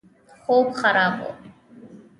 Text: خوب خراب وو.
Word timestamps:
خوب 0.45 0.67
خراب 0.79 1.13
وو. 1.19 1.31